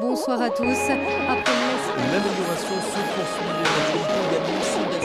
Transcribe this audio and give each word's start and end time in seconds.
Bonsoir 0.00 0.40
à 0.40 0.50
tous. 0.50 0.62
Après 0.62 1.52
L'amélioration 2.12 2.76
se 2.80 3.00
poursuit. 3.14 3.50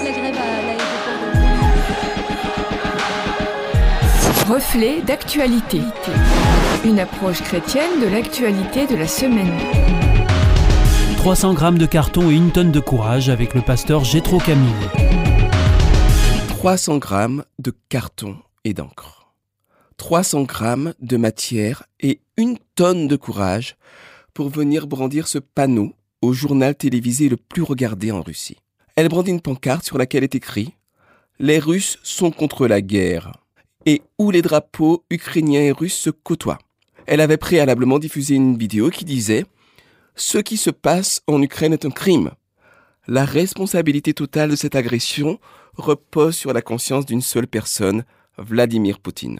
la 0.03 0.11
grève 0.11 0.35
à 0.35 0.61
l'aéroport 0.61 1.19
de 4.47 4.53
Reflet 4.53 5.01
d'actualité. 5.01 5.81
Une 6.85 6.99
approche 6.99 7.41
chrétienne 7.41 8.01
de 8.01 8.07
l'actualité 8.07 8.85
de 8.85 8.95
la 8.95 9.07
semaine. 9.07 9.57
300 11.17 11.53
grammes 11.53 11.79
de 11.79 11.85
carton 11.87 12.29
et 12.29 12.35
une 12.35 12.51
tonne 12.51 12.71
de 12.71 12.79
courage 12.79 13.29
avec 13.29 13.55
le 13.55 13.61
pasteur 13.61 14.03
Gétro 14.03 14.37
Camille. 14.37 14.73
300 16.49 16.97
grammes 16.97 17.45
de 17.57 17.73
carton 17.89 18.37
et 18.63 18.73
d'encre. 18.73 19.33
300 19.97 20.43
grammes 20.43 20.93
de 20.99 21.17
matière 21.17 21.83
et 21.99 22.21
une 22.37 22.57
tonne 22.75 23.07
de 23.07 23.15
courage 23.15 23.77
pour 24.33 24.49
venir 24.49 24.87
brandir 24.87 25.27
ce 25.27 25.37
panneau 25.37 25.93
au 26.21 26.33
journal 26.33 26.75
télévisé 26.75 27.29
le 27.29 27.37
plus 27.37 27.61
regardé 27.61 28.11
en 28.11 28.21
Russie. 28.21 28.57
Elle 28.95 29.09
brandit 29.09 29.31
une 29.31 29.41
pancarte 29.41 29.85
sur 29.85 29.97
laquelle 29.97 30.23
est 30.23 30.35
écrit 30.35 30.73
Les 31.39 31.59
Russes 31.59 31.97
sont 32.03 32.31
contre 32.31 32.67
la 32.67 32.81
guerre 32.81 33.33
et 33.85 34.01
où 34.17 34.31
les 34.31 34.41
drapeaux 34.41 35.03
ukrainiens 35.09 35.61
et 35.61 35.71
russes 35.71 35.97
se 35.97 36.09
côtoient. 36.09 36.59
Elle 37.05 37.21
avait 37.21 37.37
préalablement 37.37 37.99
diffusé 37.99 38.35
une 38.35 38.57
vidéo 38.57 38.89
qui 38.89 39.05
disait 39.05 39.45
Ce 40.15 40.37
qui 40.37 40.57
se 40.57 40.69
passe 40.69 41.21
en 41.27 41.41
Ukraine 41.41 41.73
est 41.73 41.85
un 41.85 41.91
crime. 41.91 42.31
La 43.07 43.25
responsabilité 43.25 44.13
totale 44.13 44.51
de 44.51 44.55
cette 44.55 44.75
agression 44.75 45.39
repose 45.75 46.35
sur 46.35 46.53
la 46.53 46.61
conscience 46.61 47.05
d'une 47.05 47.21
seule 47.21 47.47
personne, 47.47 48.05
Vladimir 48.37 48.99
Poutine. 48.99 49.39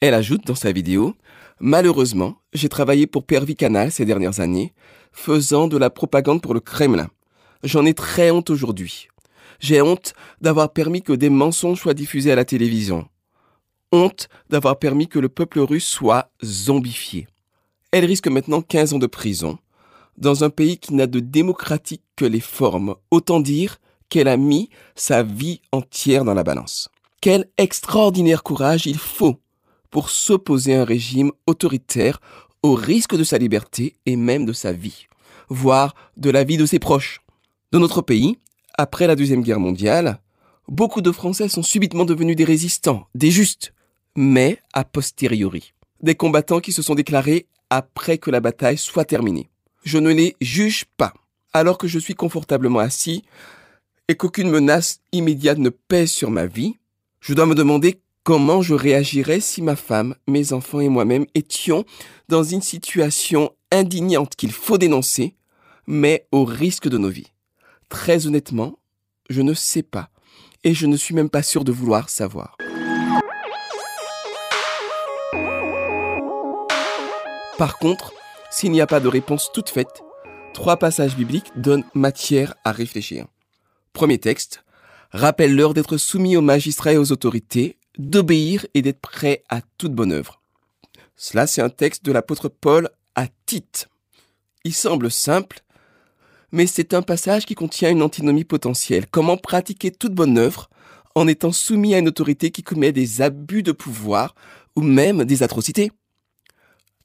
Elle 0.00 0.14
ajoute 0.14 0.46
dans 0.46 0.54
sa 0.54 0.70
vidéo 0.72 1.16
Malheureusement, 1.60 2.36
j'ai 2.52 2.68
travaillé 2.68 3.08
pour 3.08 3.24
Pervi 3.24 3.56
Canal 3.56 3.90
ces 3.90 4.04
dernières 4.04 4.38
années, 4.38 4.72
faisant 5.10 5.66
de 5.66 5.76
la 5.76 5.90
propagande 5.90 6.40
pour 6.40 6.54
le 6.54 6.60
Kremlin. 6.60 7.08
J'en 7.64 7.84
ai 7.84 7.94
très 7.94 8.30
honte 8.30 8.50
aujourd'hui. 8.50 9.08
J'ai 9.58 9.82
honte 9.82 10.14
d'avoir 10.40 10.72
permis 10.72 11.02
que 11.02 11.12
des 11.12 11.30
mensonges 11.30 11.80
soient 11.80 11.94
diffusés 11.94 12.30
à 12.30 12.36
la 12.36 12.44
télévision. 12.44 13.08
Honte 13.90 14.28
d'avoir 14.50 14.78
permis 14.78 15.08
que 15.08 15.18
le 15.18 15.28
peuple 15.28 15.58
russe 15.58 15.88
soit 15.88 16.30
zombifié. 16.44 17.26
Elle 17.90 18.04
risque 18.04 18.28
maintenant 18.28 18.62
15 18.62 18.92
ans 18.92 18.98
de 19.00 19.06
prison, 19.08 19.58
dans 20.16 20.44
un 20.44 20.50
pays 20.50 20.78
qui 20.78 20.94
n'a 20.94 21.08
de 21.08 21.18
démocratique 21.18 22.04
que 22.14 22.24
les 22.24 22.40
formes. 22.40 22.94
Autant 23.10 23.40
dire 23.40 23.78
qu'elle 24.10 24.28
a 24.28 24.36
mis 24.36 24.70
sa 24.94 25.24
vie 25.24 25.60
entière 25.72 26.24
dans 26.24 26.34
la 26.34 26.44
balance. 26.44 26.88
Quel 27.20 27.50
extraordinaire 27.58 28.44
courage 28.44 28.86
il 28.86 28.98
faut 28.98 29.40
pour 29.90 30.10
s'opposer 30.10 30.74
à 30.74 30.82
un 30.82 30.84
régime 30.84 31.32
autoritaire 31.46 32.20
au 32.62 32.74
risque 32.74 33.16
de 33.16 33.24
sa 33.24 33.38
liberté 33.38 33.96
et 34.06 34.16
même 34.16 34.44
de 34.44 34.52
sa 34.52 34.72
vie, 34.72 35.06
voire 35.48 35.94
de 36.16 36.30
la 36.30 36.44
vie 36.44 36.56
de 36.56 36.66
ses 36.66 36.78
proches. 36.78 37.20
Dans 37.72 37.80
notre 37.80 38.02
pays, 38.02 38.38
après 38.76 39.06
la 39.06 39.16
Deuxième 39.16 39.42
Guerre 39.42 39.60
mondiale, 39.60 40.20
beaucoup 40.68 41.00
de 41.00 41.12
Français 41.12 41.48
sont 41.48 41.62
subitement 41.62 42.04
devenus 42.04 42.36
des 42.36 42.44
résistants, 42.44 43.06
des 43.14 43.30
justes, 43.30 43.72
mais 44.16 44.58
a 44.72 44.84
posteriori, 44.84 45.72
des 46.02 46.14
combattants 46.14 46.60
qui 46.60 46.72
se 46.72 46.82
sont 46.82 46.94
déclarés 46.94 47.46
après 47.70 48.18
que 48.18 48.30
la 48.30 48.40
bataille 48.40 48.78
soit 48.78 49.04
terminée. 49.04 49.48
Je 49.84 49.98
ne 49.98 50.10
les 50.10 50.36
juge 50.40 50.84
pas, 50.96 51.14
alors 51.52 51.78
que 51.78 51.88
je 51.88 51.98
suis 51.98 52.14
confortablement 52.14 52.80
assis 52.80 53.22
et 54.08 54.16
qu'aucune 54.16 54.50
menace 54.50 55.00
immédiate 55.12 55.58
ne 55.58 55.68
pèse 55.68 56.10
sur 56.10 56.30
ma 56.30 56.46
vie, 56.46 56.76
je 57.20 57.34
dois 57.34 57.46
me 57.46 57.54
demander 57.54 58.00
comment 58.28 58.60
je 58.60 58.74
réagirais 58.74 59.40
si 59.40 59.62
ma 59.62 59.74
femme, 59.74 60.14
mes 60.26 60.52
enfants 60.52 60.80
et 60.80 60.90
moi-même 60.90 61.24
étions 61.34 61.86
dans 62.28 62.42
une 62.42 62.60
situation 62.60 63.52
indignante 63.72 64.36
qu'il 64.36 64.52
faut 64.52 64.76
dénoncer, 64.76 65.34
mais 65.86 66.26
au 66.30 66.44
risque 66.44 66.88
de 66.88 66.98
nos 66.98 67.08
vies? 67.08 67.32
Très 67.88 68.26
honnêtement, 68.26 68.78
je 69.30 69.40
ne 69.40 69.54
sais 69.54 69.82
pas, 69.82 70.10
et 70.62 70.74
je 70.74 70.84
ne 70.86 70.98
suis 70.98 71.14
même 71.14 71.30
pas 71.30 71.42
sûr 71.42 71.64
de 71.64 71.72
vouloir 71.72 72.10
savoir. 72.10 72.58
Par 77.56 77.78
contre, 77.78 78.12
s'il 78.50 78.72
n'y 78.72 78.82
a 78.82 78.86
pas 78.86 79.00
de 79.00 79.08
réponse 79.08 79.48
toute 79.54 79.70
faite, 79.70 80.02
trois 80.52 80.76
passages 80.76 81.16
bibliques 81.16 81.50
donnent 81.56 81.86
matière 81.94 82.56
à 82.66 82.72
réfléchir. 82.72 83.24
Premier 83.94 84.18
texte, 84.18 84.64
rappelle-leur 85.12 85.72
d'être 85.72 85.96
soumis 85.96 86.36
aux 86.36 86.42
magistrats 86.42 86.92
et 86.92 86.98
aux 86.98 87.10
autorités, 87.10 87.77
d'obéir 87.98 88.66
et 88.74 88.82
d'être 88.82 89.00
prêt 89.00 89.42
à 89.48 89.60
toute 89.76 89.92
bonne 89.92 90.12
œuvre. 90.12 90.40
Cela, 91.16 91.46
c'est 91.46 91.62
un 91.62 91.68
texte 91.68 92.04
de 92.04 92.12
l'apôtre 92.12 92.48
Paul 92.48 92.88
à 93.14 93.26
Tite. 93.44 93.88
Il 94.64 94.72
semble 94.72 95.10
simple, 95.10 95.62
mais 96.52 96.66
c'est 96.66 96.94
un 96.94 97.02
passage 97.02 97.44
qui 97.44 97.54
contient 97.54 97.90
une 97.90 98.02
antinomie 98.02 98.44
potentielle. 98.44 99.06
Comment 99.10 99.36
pratiquer 99.36 99.90
toute 99.90 100.14
bonne 100.14 100.38
œuvre 100.38 100.70
en 101.14 101.26
étant 101.26 101.52
soumis 101.52 101.94
à 101.94 101.98
une 101.98 102.08
autorité 102.08 102.50
qui 102.50 102.62
commet 102.62 102.92
des 102.92 103.20
abus 103.20 103.62
de 103.62 103.72
pouvoir 103.72 104.34
ou 104.76 104.82
même 104.82 105.24
des 105.24 105.42
atrocités? 105.42 105.90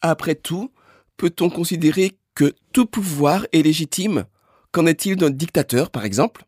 Après 0.01 0.35
tout, 0.35 0.71
peut-on 1.17 1.49
considérer 1.49 2.17
que 2.35 2.53
tout 2.71 2.85
pouvoir 2.85 3.47
est 3.51 3.63
légitime? 3.63 4.25
Qu'en 4.71 4.85
est-il 4.85 5.15
d'un 5.15 5.29
dictateur, 5.29 5.89
par 5.89 6.05
exemple? 6.05 6.45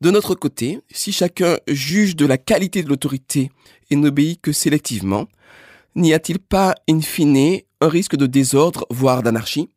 De 0.00 0.10
notre 0.10 0.34
côté, 0.36 0.80
si 0.90 1.12
chacun 1.12 1.58
juge 1.66 2.14
de 2.14 2.24
la 2.24 2.38
qualité 2.38 2.82
de 2.82 2.88
l'autorité 2.88 3.50
et 3.90 3.96
n'obéit 3.96 4.40
que 4.40 4.52
sélectivement, 4.52 5.26
n'y 5.96 6.14
a-t-il 6.14 6.38
pas, 6.38 6.74
in 6.88 7.00
fine, 7.00 7.62
un 7.80 7.88
risque 7.88 8.14
de 8.14 8.26
désordre, 8.26 8.86
voire 8.90 9.22
d'anarchie? 9.24 9.70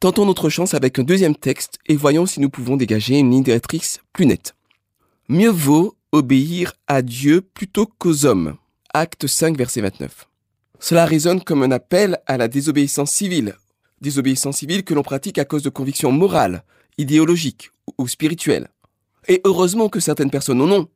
Tentons 0.00 0.26
notre 0.26 0.48
chance 0.48 0.74
avec 0.74 0.98
un 0.98 1.04
deuxième 1.04 1.36
texte 1.36 1.78
et 1.86 1.96
voyons 1.96 2.26
si 2.26 2.40
nous 2.40 2.50
pouvons 2.50 2.76
dégager 2.76 3.18
une 3.18 3.30
ligne 3.30 3.44
directrice 3.44 4.00
plus 4.12 4.26
nette. 4.26 4.54
Mieux 5.28 5.50
vaut 5.50 5.96
obéir 6.10 6.72
à 6.86 7.02
Dieu 7.02 7.40
plutôt 7.40 7.86
qu'aux 7.86 8.24
hommes. 8.24 8.56
Acte 8.94 9.26
5, 9.26 9.56
verset 9.56 9.82
29. 9.82 10.26
Cela 10.80 11.04
résonne 11.04 11.42
comme 11.42 11.62
un 11.62 11.70
appel 11.70 12.18
à 12.26 12.36
la 12.36 12.48
désobéissance 12.48 13.10
civile. 13.10 13.56
Désobéissance 14.00 14.58
civile 14.58 14.84
que 14.84 14.94
l'on 14.94 15.02
pratique 15.02 15.38
à 15.38 15.44
cause 15.44 15.62
de 15.62 15.68
convictions 15.68 16.12
morales, 16.12 16.64
idéologiques 16.96 17.70
ou 17.98 18.08
spirituelles. 18.08 18.68
Et 19.28 19.40
heureusement 19.44 19.88
que 19.88 20.00
certaines 20.00 20.30
personnes 20.30 20.60
en 20.60 20.70
ont 20.70 20.88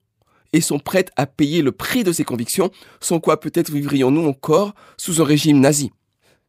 et 0.52 0.60
sont 0.60 0.78
prêtes 0.78 1.10
à 1.16 1.26
payer 1.26 1.62
le 1.62 1.72
prix 1.72 2.04
de 2.04 2.12
ces 2.12 2.24
convictions, 2.24 2.70
sans 3.00 3.20
quoi 3.20 3.40
peut-être 3.40 3.70
vivrions-nous 3.70 4.26
encore 4.26 4.74
sous 4.96 5.20
un 5.22 5.24
régime 5.24 5.60
nazi. 5.60 5.92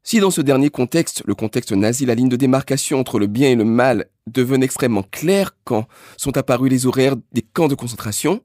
Si 0.05 0.19
dans 0.19 0.31
ce 0.31 0.41
dernier 0.41 0.69
contexte, 0.69 1.23
le 1.25 1.35
contexte 1.35 1.71
nazi, 1.71 2.05
la 2.05 2.15
ligne 2.15 2.27
de 2.27 2.35
démarcation 2.35 2.99
entre 2.99 3.19
le 3.19 3.27
bien 3.27 3.49
et 3.49 3.55
le 3.55 3.63
mal 3.63 4.07
devenait 4.27 4.65
extrêmement 4.65 5.03
claire 5.03 5.55
quand 5.63 5.87
sont 6.17 6.35
apparus 6.37 6.69
les 6.69 6.85
horaires 6.85 7.15
des 7.31 7.41
camps 7.41 7.69
de 7.69 7.75
concentration, 7.75 8.43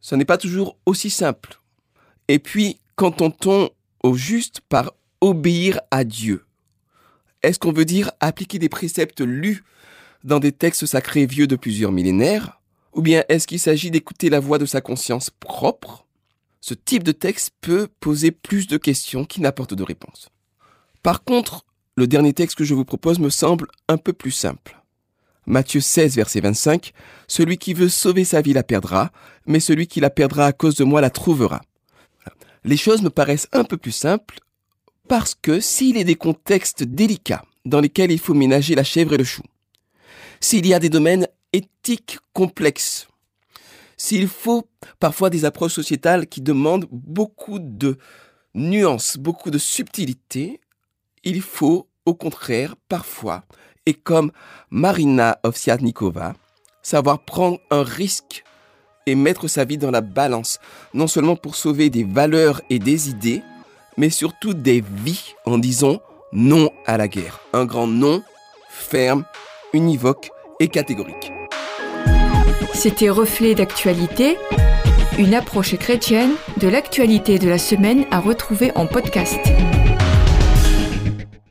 ce 0.00 0.14
n'est 0.14 0.24
pas 0.24 0.38
toujours 0.38 0.78
aussi 0.86 1.10
simple. 1.10 1.60
Et 2.28 2.38
puis, 2.38 2.80
qu'entend-on 2.96 3.68
au 4.02 4.14
juste 4.14 4.60
par 4.68 4.92
obéir 5.20 5.80
à 5.90 6.04
Dieu? 6.04 6.44
Est-ce 7.42 7.58
qu'on 7.58 7.72
veut 7.72 7.84
dire 7.84 8.10
appliquer 8.20 8.58
des 8.58 8.70
préceptes 8.70 9.20
lus 9.20 9.62
dans 10.24 10.40
des 10.40 10.52
textes 10.52 10.86
sacrés 10.86 11.26
vieux 11.26 11.46
de 11.46 11.56
plusieurs 11.56 11.92
millénaires 11.92 12.60
Ou 12.94 13.02
bien 13.02 13.24
est-ce 13.28 13.46
qu'il 13.46 13.60
s'agit 13.60 13.90
d'écouter 13.90 14.30
la 14.30 14.40
voix 14.40 14.58
de 14.58 14.66
sa 14.66 14.80
conscience 14.80 15.30
propre? 15.30 16.06
Ce 16.60 16.74
type 16.74 17.02
de 17.02 17.12
texte 17.12 17.52
peut 17.60 17.88
poser 18.00 18.30
plus 18.30 18.66
de 18.66 18.78
questions 18.78 19.26
qu'il 19.26 19.42
n'apporte 19.42 19.74
de 19.74 19.82
réponses. 19.82 20.30
Par 21.02 21.22
contre, 21.22 21.66
le 21.96 22.06
dernier 22.06 22.32
texte 22.32 22.56
que 22.56 22.64
je 22.64 22.74
vous 22.74 22.86
propose 22.86 23.18
me 23.18 23.28
semble 23.28 23.68
un 23.88 23.98
peu 23.98 24.14
plus 24.14 24.30
simple. 24.30 24.80
Matthieu 25.46 25.80
16, 25.80 26.16
verset 26.16 26.40
25, 26.40 26.92
Celui 27.28 27.58
qui 27.58 27.74
veut 27.74 27.90
sauver 27.90 28.24
sa 28.24 28.40
vie 28.40 28.54
la 28.54 28.62
perdra, 28.62 29.12
mais 29.46 29.60
celui 29.60 29.86
qui 29.86 30.00
la 30.00 30.08
perdra 30.08 30.46
à 30.46 30.52
cause 30.52 30.74
de 30.76 30.84
moi 30.84 31.02
la 31.02 31.10
trouvera. 31.10 31.60
Les 32.64 32.78
choses 32.78 33.02
me 33.02 33.10
paraissent 33.10 33.48
un 33.52 33.64
peu 33.64 33.76
plus 33.76 33.92
simples 33.92 34.40
parce 35.06 35.34
que 35.34 35.60
s'il 35.60 35.98
est 35.98 36.04
des 36.04 36.14
contextes 36.14 36.82
délicats 36.82 37.44
dans 37.66 37.80
lesquels 37.80 38.10
il 38.10 38.18
faut 38.18 38.32
ménager 38.32 38.74
la 38.74 38.84
chèvre 38.84 39.12
et 39.12 39.18
le 39.18 39.24
chou, 39.24 39.42
s'il 40.40 40.66
y 40.66 40.74
a 40.74 40.78
des 40.78 40.90
domaines 40.90 41.28
éthiques 41.52 42.18
complexes, 42.32 43.08
s'il 43.96 44.28
faut 44.28 44.68
parfois 44.98 45.30
des 45.30 45.44
approches 45.44 45.74
sociétales 45.74 46.26
qui 46.26 46.40
demandent 46.40 46.86
beaucoup 46.90 47.58
de 47.58 47.98
nuances, 48.54 49.16
beaucoup 49.16 49.50
de 49.50 49.58
subtilité, 49.58 50.60
il 51.22 51.40
faut 51.40 51.88
au 52.06 52.14
contraire 52.14 52.76
parfois, 52.88 53.44
et 53.86 53.94
comme 53.94 54.30
Marina 54.70 55.38
Ovsiadnikova, 55.42 56.34
savoir 56.82 57.24
prendre 57.24 57.58
un 57.70 57.82
risque 57.82 58.44
et 59.06 59.14
mettre 59.14 59.48
sa 59.48 59.64
vie 59.64 59.78
dans 59.78 59.90
la 59.90 60.00
balance, 60.00 60.58
non 60.92 61.06
seulement 61.06 61.36
pour 61.36 61.56
sauver 61.56 61.90
des 61.90 62.04
valeurs 62.04 62.60
et 62.70 62.78
des 62.78 63.10
idées, 63.10 63.42
mais 63.96 64.10
surtout 64.10 64.54
des 64.54 64.82
vies 65.04 65.34
en 65.44 65.58
disant 65.58 66.00
non 66.32 66.70
à 66.86 66.96
la 66.96 67.08
guerre. 67.08 67.40
Un 67.52 67.64
grand 67.64 67.86
non 67.86 68.22
ferme, 68.68 69.24
univoque 69.74 70.30
et 70.60 70.68
catégorique. 70.68 71.32
C'était 72.72 73.10
Reflet 73.10 73.54
d'actualité, 73.54 74.38
une 75.18 75.34
approche 75.34 75.76
chrétienne 75.76 76.32
de 76.56 76.68
l'actualité 76.68 77.38
de 77.38 77.48
la 77.48 77.58
semaine 77.58 78.06
à 78.10 78.20
retrouver 78.20 78.72
en 78.74 78.86
podcast. 78.86 79.38